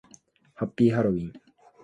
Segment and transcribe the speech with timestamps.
[0.55, 1.33] ハッピーハロウィン